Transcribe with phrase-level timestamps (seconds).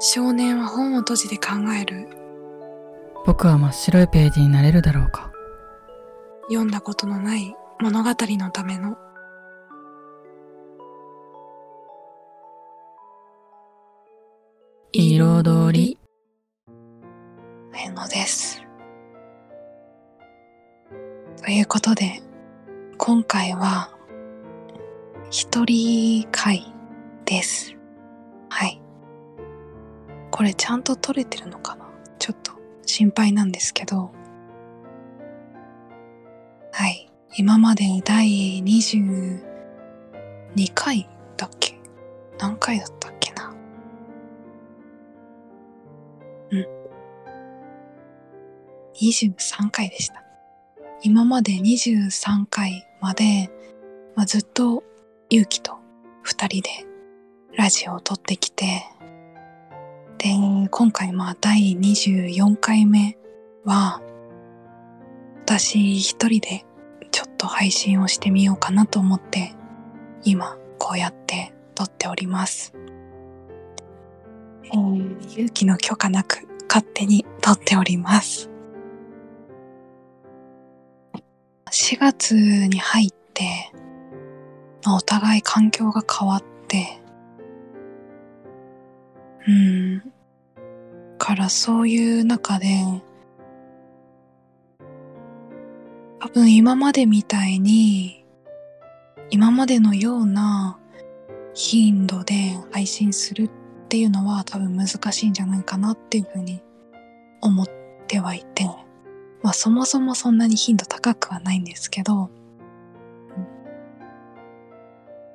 [0.00, 2.08] 少年は本を閉じて考える。
[3.24, 5.32] 僕は真っ白いページになれるだろうか。
[6.48, 8.98] 読んだことのない物語のための。
[14.92, 15.98] 彩り。
[17.76, 18.62] えのです。
[21.42, 22.22] ということで、
[22.98, 23.90] 今回は、
[25.30, 26.72] 一人会
[27.24, 27.74] です。
[30.44, 31.86] これちゃんと撮れてるのかな？
[32.18, 32.52] ちょっと
[32.84, 34.12] 心配なんですけど。
[36.70, 37.10] はい。
[37.38, 39.40] 今までに第22
[40.74, 41.08] 回
[41.38, 41.80] だっけ？
[42.38, 43.54] 何回だったっけな？
[46.50, 46.66] うん。
[49.00, 50.22] 23回でした。
[51.02, 53.48] 今まで23回まで、
[54.14, 54.84] まあ、ずっと
[55.30, 55.78] 勇気と
[56.20, 56.68] 二人で
[57.56, 58.84] ラジオを撮ってきて、
[60.64, 63.18] で、今回まあ第24回目
[63.64, 64.00] は、
[65.42, 66.64] 私一人で
[67.10, 69.54] ちょっと配信をしてみようかなと思って、
[70.24, 72.72] 今こうやって撮っております。
[74.64, 78.48] えー、勇気の許可なく勝手に撮っております。
[81.70, 83.70] 4月に入って、
[84.82, 87.02] まあお互い環境が変わって、
[89.46, 90.14] うん、
[91.24, 92.84] からそういう中で、
[96.20, 98.26] 多分今までみたいに、
[99.30, 100.78] 今までのような
[101.54, 103.50] 頻度で配信するっ
[103.88, 106.62] ていうのは多分難しいんじゃないかなっていうふうに
[107.40, 107.66] 思っ
[108.06, 108.66] てはいて、
[109.42, 112.28] まあそもそもそんなに頻度高くはないんですけど、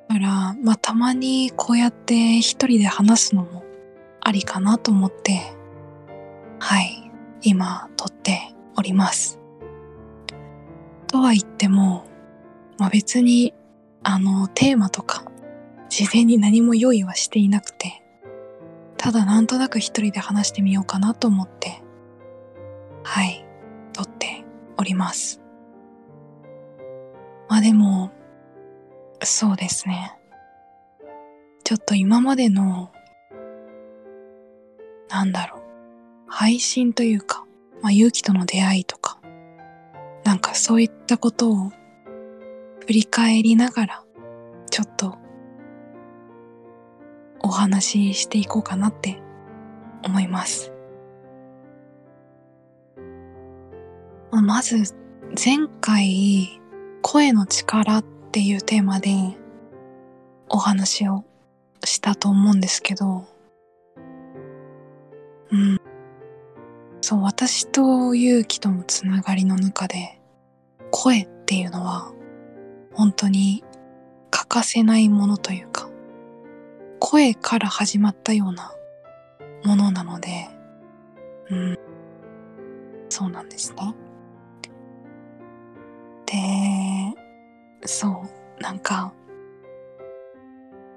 [0.08, 3.64] だから、まあたまにこうやって一人で話すのも
[4.20, 5.58] ありかなと思って、
[6.62, 7.10] はい、
[7.40, 9.40] 今撮っております。
[11.06, 12.04] とは言っても、
[12.78, 13.54] まあ別に、
[14.02, 15.24] あの、テーマとか、
[15.88, 18.02] 事前に何も用意はしていなくて、
[18.98, 21.82] ただなんとなく一人で話してみようかなと思って、
[23.02, 23.44] はい、
[23.94, 24.44] 撮って
[24.76, 25.40] おります。
[27.48, 28.12] まあでも、
[29.24, 30.18] そうですね。
[31.64, 32.92] ちょっと今までの、
[35.08, 35.59] なんだろう、
[36.32, 37.44] 配信というか、
[37.82, 39.18] まあ勇気との出会いとか、
[40.24, 41.72] なんかそういったことを
[42.86, 44.04] 振り返りながら、
[44.70, 45.18] ちょっと
[47.40, 49.20] お話ししていこうかなって
[50.04, 50.72] 思います。
[54.30, 54.94] まあまず
[55.44, 56.60] 前回
[57.02, 59.10] 声の力っていうテーマで
[60.48, 61.24] お話を
[61.84, 63.26] したと思うんですけど、
[67.10, 70.20] そう、私と勇気とのつながりの中で
[70.92, 72.12] 声っていうのは
[72.94, 73.64] 本当に
[74.30, 75.90] 欠かせないものというか、
[77.00, 78.72] 声から始まったような
[79.64, 80.50] ものなので、
[81.50, 81.78] うん、
[83.08, 83.92] そうなんですね。
[86.26, 88.22] で、そ
[88.60, 89.12] う、なんか、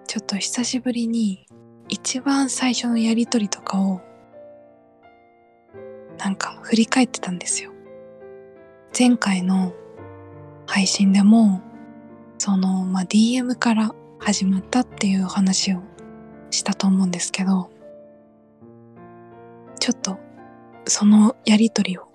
[0.06, 1.48] ちょっと久しぶりに
[1.90, 4.00] 一番最初のやりとりとかを
[6.24, 7.72] なんか振り返ってたんですよ。
[8.98, 9.74] 前回の
[10.66, 11.62] 配信でも、
[12.38, 15.82] その、まあ、DM から始まったっていう話を
[16.50, 17.70] したと思うんですけど、
[19.82, 20.18] ちょっと
[20.86, 22.08] そのやりとりを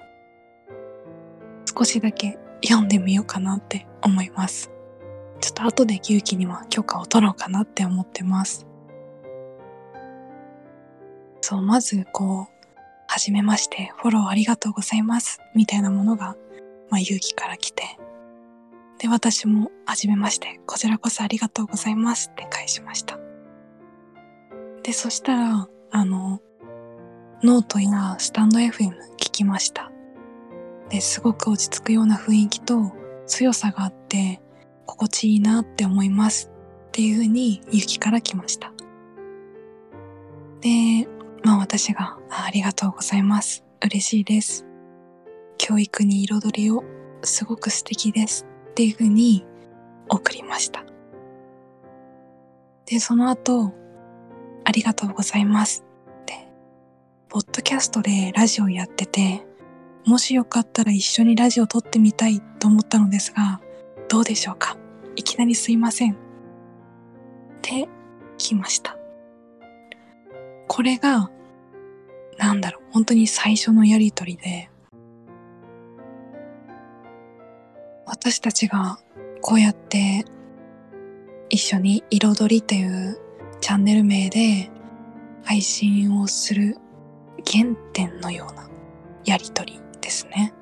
[1.67, 4.71] 少しだけ読んでみようかなって思います。
[5.43, 8.67] ちょっと後で勇気には許可を取ろうかなって思ってます。
[11.43, 12.58] そう、まずこう、
[13.11, 16.37] はじめまして、フォローありがとうございます、みたいなものが、
[16.91, 17.99] まあ勇気から来て、
[18.99, 23.19] で、私も、はじめまして、こちらこそありがとうございますって返しました。
[24.83, 26.41] で、そしたら、あの、
[27.43, 29.91] ノートやスタンド FM 聞きました。
[30.91, 32.93] で、すごく落ち着くような雰囲気と
[33.27, 34.43] 強さがあって、
[34.85, 36.51] 心地いいなって思います
[36.89, 38.73] っていうふうに勇気から来ました。
[40.61, 41.07] で、
[41.45, 43.65] まあ私があありがとうございます。
[43.83, 44.67] 嬉しいです。
[45.57, 46.85] 教育に彩りを
[47.23, 49.47] すごく素敵ですっていうふうに
[50.09, 50.85] 送りました。
[52.87, 53.73] で、その後、
[54.65, 55.85] ありがとうございます
[56.23, 56.49] って、
[57.29, 59.47] ポッドキャストでラジオやってて、
[60.07, 63.61] もしよかったら一緒にラジオ撮ってみたいと思ったのですが、
[64.09, 64.77] どうでしょうか？
[65.17, 66.13] いきなりすいません。
[66.13, 66.17] っ
[67.63, 67.89] て
[68.39, 68.98] 来ました。
[70.69, 71.31] これが
[72.39, 74.71] なんだろう、本当に最初のやりとりで、
[78.07, 79.01] 私たちが
[79.41, 80.25] こうやって
[81.49, 83.19] 一緒に彩りっていう
[83.61, 84.71] チャンネル名で
[85.43, 86.77] 配信をする
[87.45, 88.69] 原点のような
[89.25, 90.55] やりとりですね。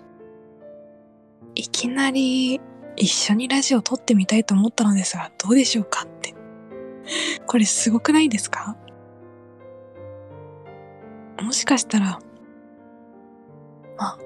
[1.54, 2.60] いきなり
[2.96, 6.34] 一緒にラジオ撮ってみたいと思ったのですが、どうでしょうかって。
[7.46, 8.76] これすごくないですか？
[11.56, 12.20] しかしたら、
[13.96, 14.18] まあ、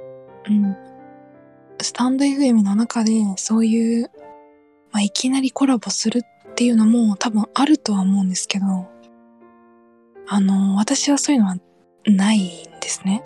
[0.48, 0.76] うん。
[1.80, 4.10] スタンド FM の中でそういう、
[4.92, 8.90] まあ、いきなりコラボするっていうのも多分あるとは思うんですけど、
[10.28, 11.56] あの、私はそういうのは
[12.04, 13.22] ないんですね。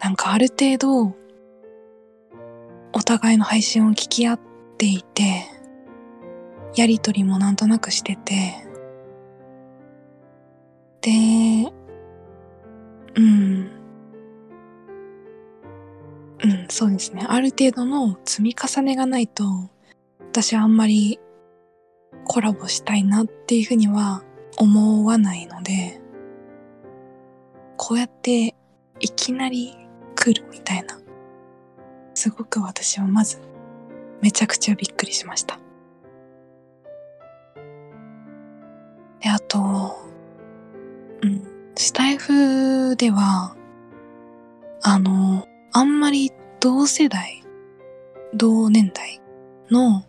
[0.00, 1.14] なんかある程度、
[2.92, 4.40] お互いの配信を聞き合っ
[4.76, 5.46] ていて、
[6.74, 8.54] やりとりもなんとなくしてて、
[11.02, 11.72] で、
[13.14, 13.70] うん。
[16.44, 17.24] うん、そうですね。
[17.28, 19.44] ある程度の積み重ねがないと、
[20.20, 21.20] 私はあんまり
[22.24, 24.22] コラボしたいなっていうふうには
[24.56, 26.00] 思わないので、
[27.76, 28.54] こうやって
[29.00, 29.76] いきなり
[30.14, 30.98] 来るみたいな、
[32.14, 33.40] すごく私はまず
[34.20, 35.58] めちゃくちゃびっくりしました。
[39.20, 39.96] で、あと、
[41.22, 41.42] うん、
[41.76, 42.32] スタイフ
[42.96, 43.56] では、
[44.82, 47.42] あの、あんまり同世代、
[48.34, 49.20] 同年代
[49.70, 50.04] の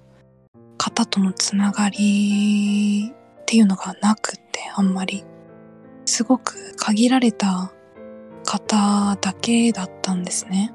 [0.77, 5.25] 方とのつながりっていうのがなくって、あんまり。
[6.05, 7.71] すごく限られた
[8.45, 10.73] 方だけだったんですね。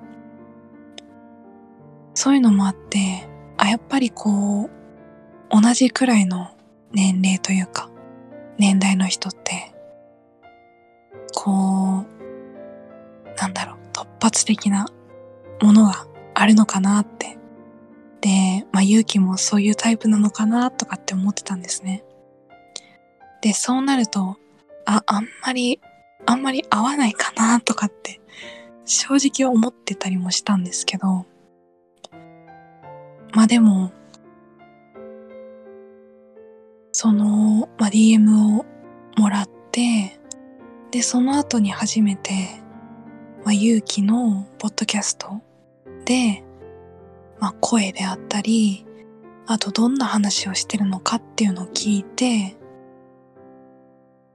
[2.15, 4.71] そういうのもあって、あ、やっぱりこう、
[5.51, 6.49] 同じくらいの
[6.93, 7.91] 年齢というか、
[8.59, 9.75] 年代の人って、
[11.41, 14.89] こう、なんだろう、突発的な
[15.63, 17.39] ものがあるのかなって。
[18.21, 22.03] で、まあ、勇気もそういうタイプなのかなとかって思ってたんですね。
[23.41, 24.37] で、そうなると、
[24.85, 25.81] あ、あんまり、
[26.27, 28.21] あんまり合わないかなとかって、
[28.85, 29.15] 正
[29.45, 31.25] 直思ってたりもしたんですけど、
[33.33, 33.93] まあでも、
[36.91, 38.67] その、まあ、DM を
[39.17, 40.19] もらって、
[40.91, 42.33] で、その後に初めて、
[43.45, 45.41] まあ、勇気のポッドキャスト
[46.05, 46.43] で、
[47.39, 48.87] まあ、声であったり、
[49.47, 52.57] あとどんな話をしてるのかっていうのを聞いて、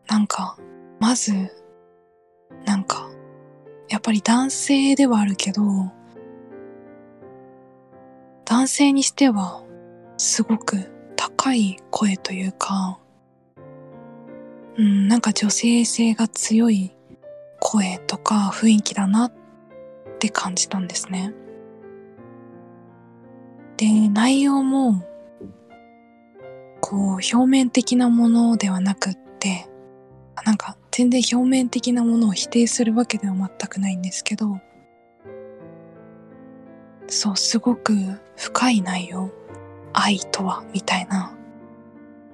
[0.07, 0.57] なんか、
[0.99, 1.33] まず、
[2.65, 3.09] なんか、
[3.89, 5.61] やっぱり男性ではあるけど、
[8.45, 9.63] 男性にしては、
[10.17, 12.99] すごく高い声というか、
[14.75, 16.95] うん、なんか女性性が強い
[17.59, 19.33] 声とか雰囲気だなっ
[20.19, 21.33] て感じたんですね。
[23.77, 25.03] で、内容も、
[26.81, 29.67] こう、表面的なものではなくって、
[30.45, 34.59] なんか全然表面的なものを否定するわけでは全くないんですけど、
[37.07, 37.95] そう、すごく
[38.35, 39.29] 深い内容。
[39.93, 41.35] 愛とは、みたいな、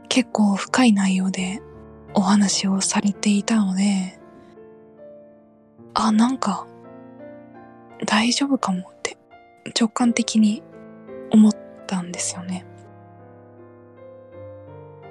[0.07, 1.61] 結構深い内容で
[2.13, 4.19] お話をされていたので、
[5.93, 6.67] あ、なんか、
[8.05, 9.17] 大丈夫かもって
[9.79, 10.63] 直感的に
[11.31, 11.51] 思っ
[11.87, 12.65] たんですよね。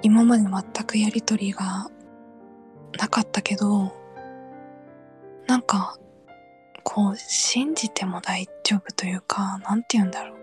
[0.01, 1.89] 今まで全くやりとりが
[2.97, 3.93] なかったけど、
[5.47, 5.97] なんか、
[6.83, 10.39] こう、信じても大丈夫というか、なんて言うんだろう。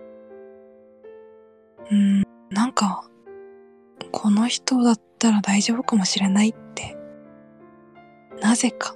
[1.91, 3.09] うん、なんか、
[4.11, 6.97] この人だったら大丈夫かもしれないって、
[8.41, 8.95] なぜか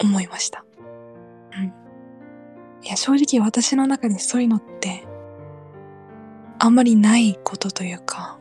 [0.00, 0.64] 思いました。
[1.56, 1.72] うん。
[2.82, 5.06] いや、正直私の中でそういうのって、
[6.58, 8.38] あんまりないことというか、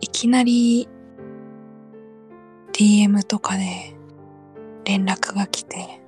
[0.00, 0.88] いきなり
[2.72, 3.94] DM とかで
[4.84, 6.00] 連絡が来て、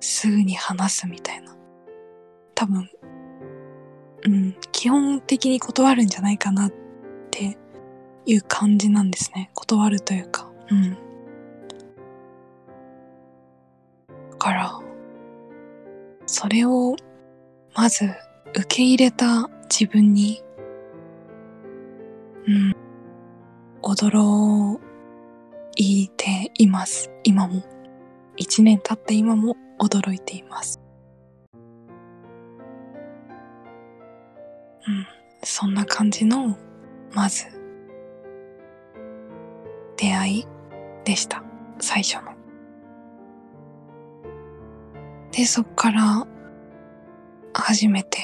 [0.00, 1.56] すぐに話すみたいな。
[2.54, 2.90] 多分、
[4.24, 6.72] うん、基本的に断るんじゃないかなっ
[7.30, 7.56] て
[8.28, 9.50] いう感じなんですね。
[9.54, 10.92] 断るというか、うん。
[14.32, 14.80] だから、
[16.26, 16.94] それを
[17.74, 18.04] まず
[18.50, 20.42] 受け入れた自分に、
[22.46, 22.76] うん、
[23.82, 24.78] 驚
[25.76, 27.10] いています。
[27.24, 27.62] 今も。
[28.36, 30.78] 一年経って今も驚いています。
[34.86, 35.06] うん、
[35.42, 36.58] そんな感じの、
[37.14, 37.57] まず、
[40.28, 40.46] い
[41.04, 41.42] でした。
[41.80, 42.32] 最初の。
[45.32, 46.26] で、そっから、
[47.54, 48.18] 初めて、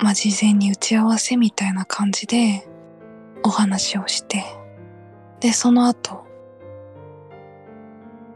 [0.00, 2.68] まあ、事前に打ち合わせみたいな感じで、
[3.42, 4.44] お話をして、
[5.40, 6.26] で、その後、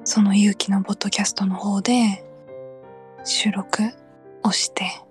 [0.04, 2.24] その勇気のポッドキャストの方で、
[3.24, 3.82] 収録
[4.42, 5.03] をして、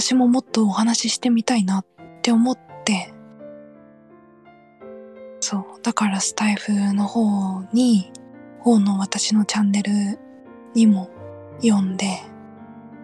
[0.00, 1.86] 私ももっとお話ししてみたいなっ
[2.22, 3.12] て思って、
[5.40, 8.10] そう、だからスタイフの方に、
[8.60, 10.18] 方の私のチャンネル
[10.74, 11.10] にも
[11.60, 12.22] 読んで、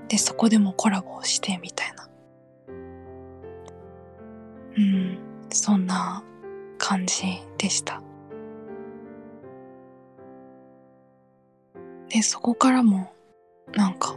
[0.09, 2.09] で、そこでもコラボしてみたいな。
[4.79, 5.19] うん、
[5.51, 6.25] そんな
[6.79, 8.01] 感じでした。
[12.09, 13.13] で、そこからも、
[13.75, 14.17] なんか、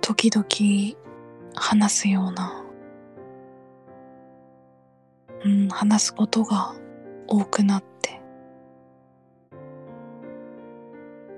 [0.00, 0.94] 時々
[1.54, 2.64] 話すような、
[5.44, 6.74] うん、話すことが
[7.26, 8.20] 多くなって、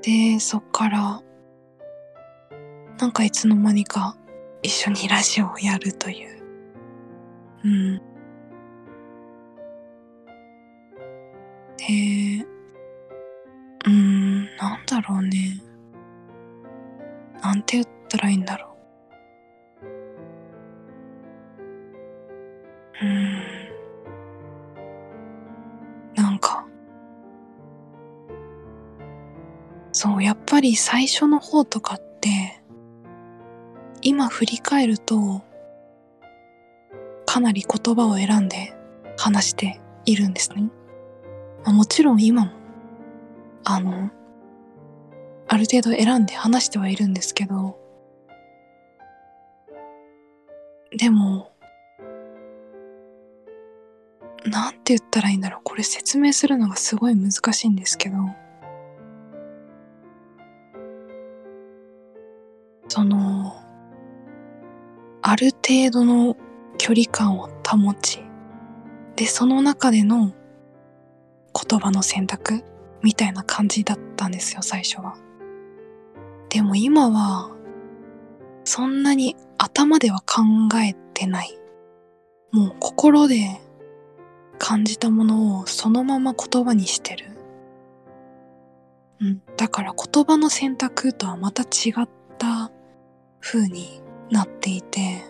[0.02, 1.22] で、そっから、
[2.98, 4.16] なんかいつの間にか
[4.62, 6.42] 一緒にラジオをやるという。
[7.64, 7.98] うん。
[11.76, 12.46] で、
[13.86, 15.60] うん、なんだろうね。
[17.42, 18.72] なんて言ったらいいんだろ。
[18.72, 18.75] う
[30.56, 32.62] ぱり最初の方とかって、
[34.00, 35.42] 今振り返ると、
[37.26, 38.74] かなり言葉を選んで
[39.18, 40.70] 話しているんですね。
[41.62, 42.52] まあもちろん今も、
[43.64, 44.10] あの、
[45.46, 47.78] ある程度選んで話してはいるんですけど、
[50.96, 51.52] でも、
[54.46, 55.60] なんて言ったらいいんだろう。
[55.64, 58.16] これ説明するのがすごい難しいんですけど、
[62.88, 63.56] その、
[65.22, 66.36] ある程度の
[66.78, 68.22] 距離感を保ち、
[69.16, 70.32] で、その中での
[71.68, 72.62] 言葉の選択
[73.02, 75.16] みたいな感じだったんですよ、最初は。
[76.48, 77.50] でも今は、
[78.64, 80.42] そんなに頭では考
[80.80, 81.58] えてない。
[82.52, 83.60] もう心で
[84.58, 87.26] 感じたものをそのまま言葉にしてる。
[89.20, 89.42] うん。
[89.56, 92.08] だから言葉の選択とはまた違った
[93.48, 95.22] 風になっていて、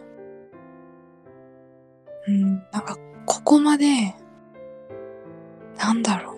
[2.26, 2.54] うん。
[2.72, 2.96] なんか
[3.26, 4.14] ここまで、
[5.76, 6.36] なんだろう。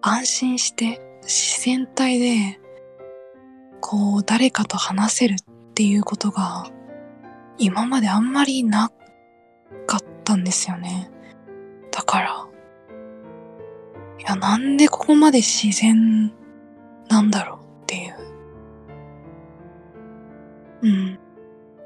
[0.00, 2.60] 安心して自然体で、
[3.80, 6.66] こう誰かと話せるっていうことが
[7.58, 8.90] 今まであんまりな
[9.86, 11.12] かったんですよね。
[11.92, 12.46] だから、
[14.18, 16.32] いや、なんでここまで自然
[17.08, 17.57] なんだろう
[17.88, 18.14] っていう。
[20.82, 21.18] うん。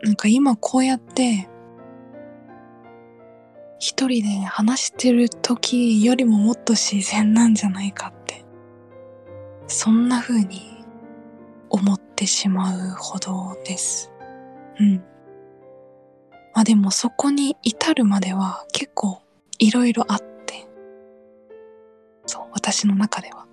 [0.02, 1.48] なんか今こうやって、
[3.78, 8.44] 一人で話してる時よりももっと自然なんじゃないかって。
[9.68, 10.84] そんな風に
[11.70, 14.10] 思ってしまうほどです。
[14.80, 14.96] うん。
[16.52, 19.22] まあでもそこに至るまでは結構
[19.58, 20.66] いろいろあって。
[22.26, 23.46] そう、私の中では。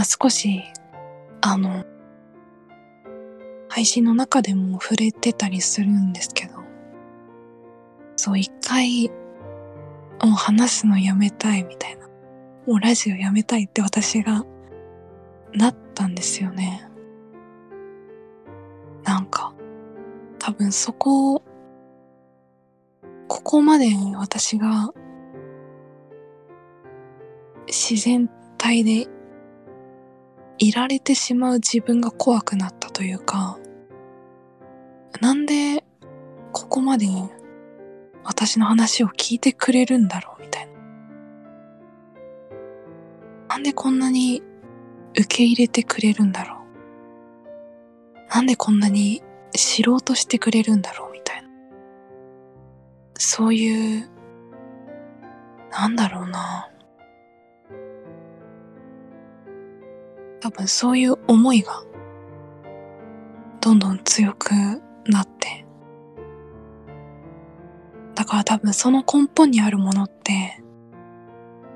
[0.00, 0.62] まあ少し、
[1.42, 1.84] あの、
[3.68, 6.54] 配信の中でも触れてたりするんですけど、
[8.16, 9.10] そう、一回、
[10.24, 12.08] もう話すのやめたいみたいな。
[12.66, 14.46] もうラジオやめたいって私が
[15.52, 16.88] なったんですよね。
[19.04, 19.52] なんか、
[20.38, 21.42] 多分そこを、
[23.28, 24.94] ここまで私が
[27.66, 29.19] 自然体で
[30.60, 33.58] いられてしまう自分が怖くなったというか、
[35.20, 35.82] なんで
[36.52, 37.06] ここまで
[38.24, 40.72] 私の話を聞いてくれるんだろうみたいな。
[43.48, 44.42] なんでこんなに
[45.18, 48.34] 受け入れてくれるんだろう。
[48.34, 51.48] なんでこんなに知ろうとしてくれるんだろうみたいな。
[53.18, 54.10] そういう、
[55.70, 56.69] なんだろうな。
[60.40, 61.82] 多分そういう思いが
[63.60, 64.52] どんどん強く
[65.06, 65.66] なって。
[68.14, 70.62] だから多分その根本にあるものって、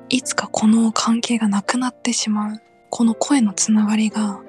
[0.08, 2.60] いつかこの関係がなくなってしまう。
[2.90, 4.40] この声のつながりが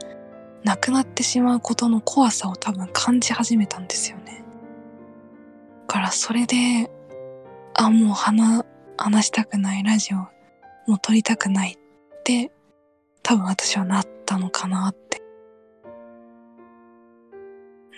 [0.64, 4.44] なくなってしまうことの怖さを多分感じ始めたんですよね。
[5.88, 6.92] だからそれで、
[7.74, 8.66] あ、もう話、
[8.98, 12.52] 話したくないラジオ、もう撮りたくないって
[13.28, 15.20] 多分私はなったのかなって、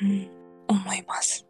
[0.01, 0.29] うん、
[0.69, 1.45] 思います。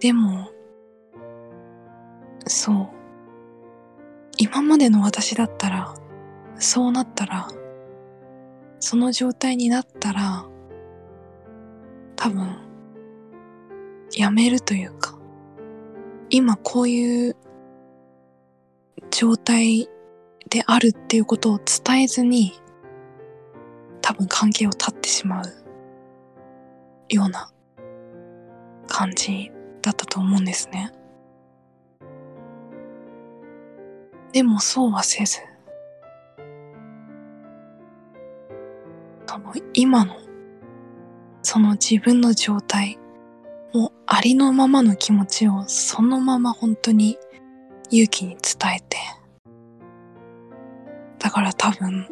[0.00, 0.48] でも、
[2.46, 2.88] そう。
[4.38, 5.94] 今までの私だったら、
[6.56, 7.48] そうなったら、
[8.80, 10.46] その状態になったら、
[12.16, 12.56] 多分、
[14.16, 15.18] やめるというか、
[16.30, 17.36] 今こういう
[19.22, 19.88] 状態
[20.50, 22.54] であるっていうことを伝えずに、
[24.00, 25.44] 多分関係を断ってしまう
[27.08, 27.52] ような
[28.88, 30.90] 感じだったと思うんですね。
[34.32, 35.38] でもそうはせず、
[39.28, 40.16] その今の、
[41.42, 42.98] その自分の状態、
[43.72, 47.18] もうありのままの気持ちをそのまま本当に
[47.92, 48.96] 勇気に伝えて、
[51.18, 52.08] だから多分、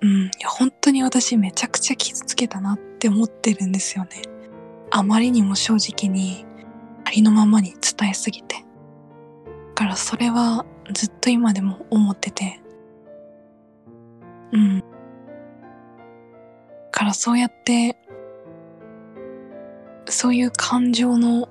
[0.00, 4.22] うん、いや本当に私めちゃくちゃ傷つけたなって思ってるんですよね。
[4.90, 6.44] あまりにも正直に
[7.04, 8.56] ありのままに伝えすぎて。
[8.56, 12.60] だからそれはずっと今でも思ってて。
[14.50, 14.80] うん。
[14.80, 14.84] だ
[16.90, 17.96] からそうやって、
[20.06, 21.48] そういう感情の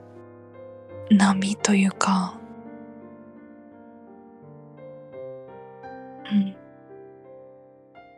[1.09, 2.37] 波というか、
[6.31, 6.55] うん。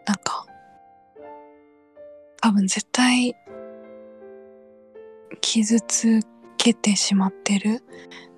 [0.06, 0.46] なんか、
[2.42, 3.36] 多分絶対
[5.42, 6.20] 傷つ
[6.58, 7.84] けてしまってる。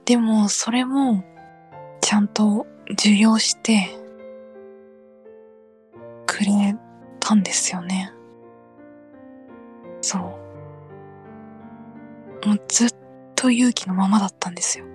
[0.05, 1.23] でもそれも
[2.01, 3.89] ちゃんと受容して
[6.27, 6.75] くれ
[7.19, 8.13] たんですよね。
[10.01, 10.21] そう。
[12.47, 12.89] もうずっ
[13.35, 14.85] と勇気のままだったんですよ。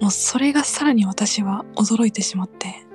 [0.00, 2.85] もうそれがさらに私は驚いてしまって、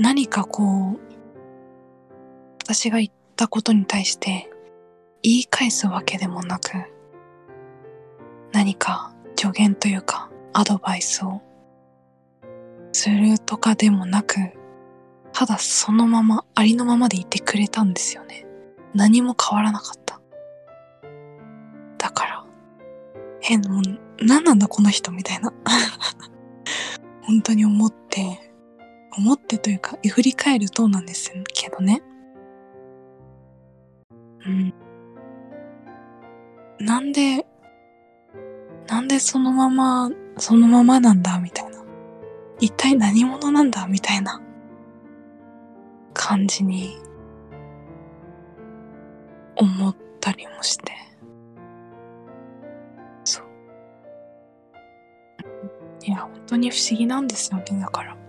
[0.00, 0.98] 何かこう、
[2.64, 4.50] 私が言ったことに対して
[5.22, 6.70] 言い返すわけでもなく、
[8.50, 11.42] 何か助言というかアドバイスを
[12.92, 14.36] するとかでもなく、
[15.34, 18.46] ただそのままありのままでいてくれたんですよね。
[18.94, 20.18] 何も変わらなかった。
[21.98, 22.46] だから、
[23.42, 23.82] 変、もう
[24.24, 25.52] 何なんだこの人みたいな。
[27.20, 28.49] 本当に思って、
[29.16, 32.02] 思ってというか、振り返るとなんですけどね。
[34.46, 34.74] うん。
[36.78, 37.46] なんで、
[38.88, 41.70] なんでそのまま、そのままなんだみたいな。
[42.60, 44.40] 一体何者なんだみたいな
[46.12, 46.98] 感じに
[49.56, 50.92] 思ったりもして。
[53.24, 53.46] そう。
[56.04, 58.19] いや、本当に不思議なんですよね、だから。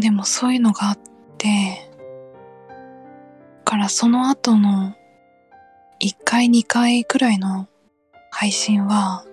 [0.00, 0.98] あでもそういうのがあっ
[1.36, 1.90] て、
[3.64, 4.94] からその後の
[6.02, 7.68] 1回2回くらいの
[8.30, 9.26] 配信は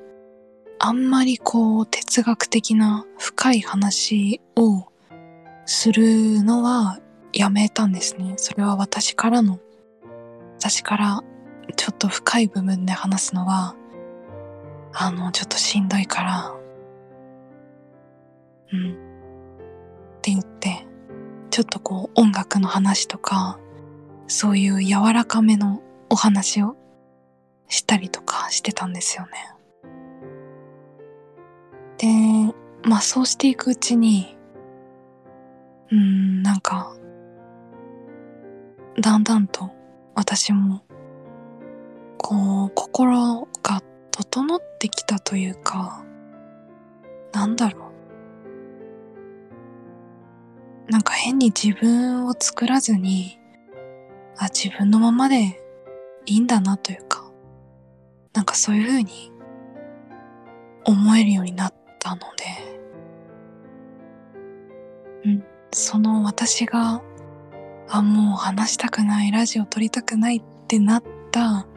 [0.78, 4.86] あんまりこう哲学的な深い話を
[5.66, 7.00] するのは
[7.32, 8.34] やめたんですね。
[8.36, 9.60] それは私からの、
[10.60, 11.24] 私から
[11.78, 13.74] ちょっと深い部分で話すのは、
[14.94, 16.54] あの、ちょっとしんどいから、
[18.74, 19.07] うん。
[20.28, 20.86] って言って、
[21.52, 23.60] ちょっとこう音楽の話とか、
[24.28, 26.76] そういう柔らかめのお話を
[27.70, 29.32] したりとかしてたんですよね。
[31.98, 34.38] で、まあそうしていくうちに、
[35.92, 36.94] うん、なんか、
[39.00, 39.72] だんだんと
[40.14, 40.84] 私も、
[42.18, 46.04] こう、心が整ってきたというか、
[47.32, 47.97] なんだろう。
[50.90, 53.40] なんか変に自分を作らずに、
[54.38, 55.62] あ、自分のままで
[56.26, 57.30] いいんだなというか、
[58.34, 59.32] なんかそういう風に
[60.86, 62.46] 思えるようになったので、
[65.26, 67.02] うん、その私が、
[67.90, 71.68] あ、もう話したくない、ラジオ撮りたくないってなった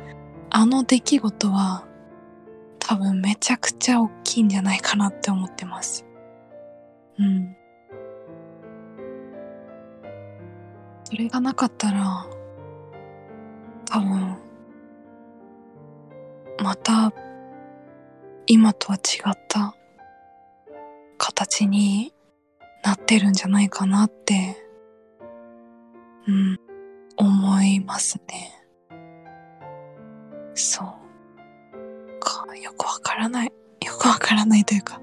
[0.51, 1.87] あの出来事は
[2.81, 6.05] 多分めちゃくちゃ大きいんじゃないかなって思ってます。
[7.19, 7.57] うん。
[11.11, 12.25] それがなかったら、
[13.85, 14.37] 多分、
[16.63, 17.13] また、
[18.47, 19.75] 今とは違った
[21.19, 22.15] 形に
[22.85, 24.57] なってるんじゃないかなって、
[26.29, 26.61] うん、
[27.17, 28.53] 思いますね。
[30.55, 32.21] そう。
[32.21, 33.53] か、よくわからない。
[33.85, 35.01] よくわからないというか、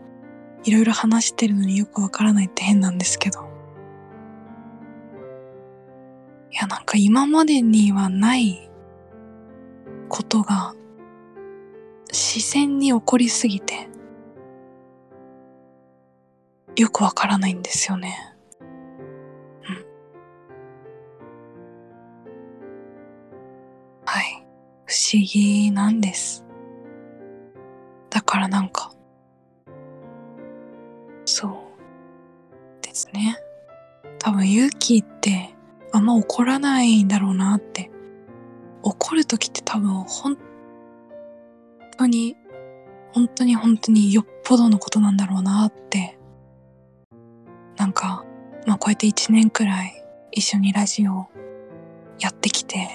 [0.63, 3.46] いろいろ話してるのによくわからないって変なんですけど。
[6.97, 8.69] 今までにはない
[10.09, 10.73] ことが
[12.11, 13.87] 自然に起こりすぎて、
[16.75, 18.35] よくわからないんですよね。
[18.61, 19.85] うん。
[24.05, 24.45] はい。
[24.85, 26.45] 不思議なんです。
[28.09, 28.91] だからなんか、
[31.25, 31.53] そう
[32.81, 33.37] ですね。
[34.19, 35.56] 多分勇気って
[35.97, 37.89] あんま怒らないんだろうなって。
[38.83, 40.37] 怒るときって多分本
[41.97, 42.37] 当に、
[43.13, 46.19] 本当に本当によっぽどのことなんだろうなって。
[47.77, 48.23] なんか、
[48.67, 51.27] まあこうやって一年くらい一緒にラジオ
[52.19, 52.89] やってきて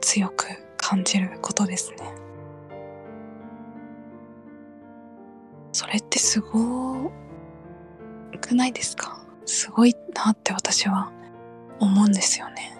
[0.00, 0.46] 強く
[0.76, 2.14] 感じることですね。
[5.72, 7.10] それってすご
[8.40, 9.20] くないですか？
[9.44, 11.10] すごいなって私は
[11.80, 12.76] 思うんですよね。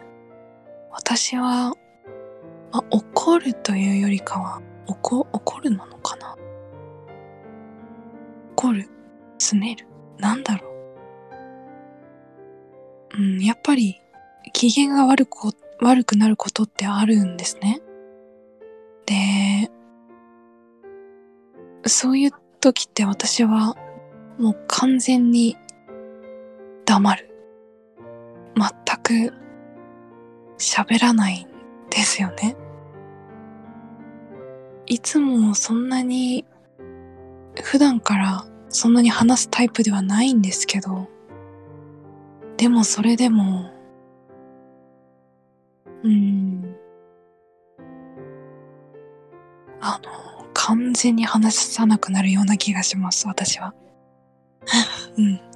[0.91, 1.75] 私は、
[2.73, 6.37] まあ、怒るというよりかは、怒、怒るなのかな？
[8.57, 8.89] 怒る、
[9.39, 9.87] 拗ねる、
[10.19, 10.69] なんだろ
[13.15, 13.19] う？
[13.19, 14.01] うん、やっぱり
[14.53, 17.81] 機嫌が悪く、悪くなることってあるんですね。
[19.07, 19.71] で、
[21.87, 22.31] そういう
[22.61, 23.77] 時って私は
[24.39, 25.57] もう完全に
[26.85, 27.28] 黙る。
[29.09, 29.33] く
[30.59, 31.49] 喋らないん
[31.89, 32.57] ですよね。
[34.87, 36.45] いつもそんなに
[37.63, 41.09] 普段からそんなに話すタイプではないんですけど、
[42.59, 43.71] でもそれでも、
[46.03, 46.77] うん、
[49.81, 53.75] あの、完全に話さなくなるような気がします、私は。
[55.17, 55.48] うん。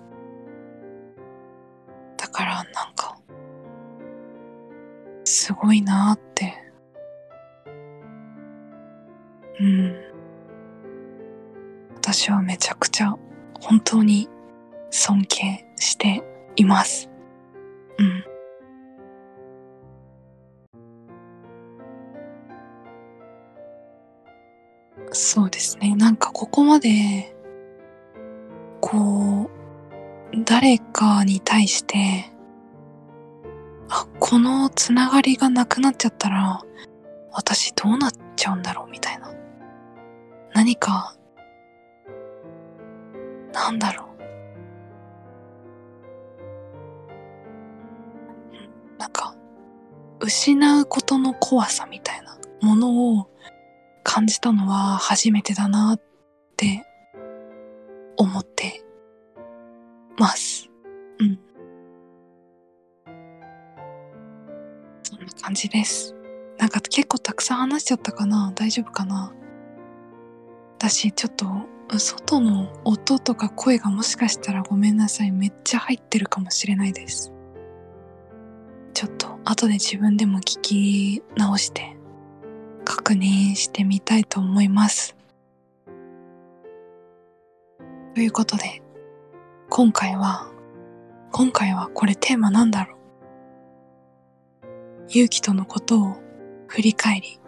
[5.43, 6.55] すごいなって。
[9.59, 9.97] うん。
[11.97, 13.17] 私はめちゃくちゃ
[13.61, 14.29] 本当に
[14.91, 16.23] 尊敬して
[16.55, 17.11] います。
[17.99, 18.25] うん。
[25.11, 25.97] そうですね。
[25.97, 27.35] なんかここまで、
[28.81, 29.51] こ
[30.33, 32.32] う、誰かに対して、
[34.25, 36.63] このつながりがなくなっちゃったら、
[37.33, 39.35] 私どうなっちゃうんだろうみたいな。
[40.55, 41.17] 何か、
[43.53, 44.07] なんだろ
[48.97, 49.01] う。
[49.01, 49.35] なんか、
[50.21, 53.29] 失うことの怖さみたいなものを
[54.05, 56.01] 感じたのは初めてだなっ
[56.57, 56.87] て
[58.17, 58.85] 思って
[60.17, 60.71] ます。
[61.19, 61.52] うん。
[65.43, 66.15] 感じです。
[66.59, 69.33] なんか結構たくさん話しちゃったかな大丈夫かな
[70.79, 71.47] 私ちょっと
[71.99, 75.33] 外の音とか声がもしかしたらごめんなさい。
[75.33, 77.33] めっちゃ入ってるかもしれないです。
[78.95, 81.97] ちょっと後で自分でも聞き直して
[82.85, 85.17] 確認してみたいと思います。
[88.15, 88.83] ということで、
[89.71, 90.51] 今回は、
[91.31, 93.02] 今回はこれテーマなんだろう
[95.15, 96.17] 勇気とのことを
[96.69, 97.39] 振り返り、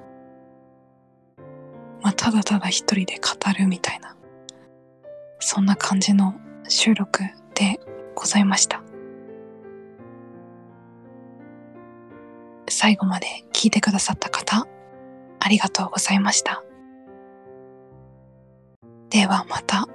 [2.02, 4.14] まあ、ただただ一人で語るみたいな、
[5.40, 6.34] そんな感じの
[6.68, 7.22] 収録
[7.54, 7.80] で
[8.14, 8.82] ございました。
[12.68, 14.66] 最後まで聞いてくださった方、
[15.40, 16.62] ありがとうございました。
[19.08, 19.88] ではまた。